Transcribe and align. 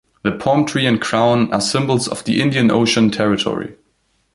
The 0.23 0.31
palm 0.31 0.65
tree 0.65 0.87
and 0.87 0.99
crown 0.99 1.53
are 1.53 1.61
symbols 1.61 2.07
of 2.07 2.23
the 2.23 2.41
Indian 2.41 2.71
Ocean 2.71 3.11
Territory. 3.11 3.75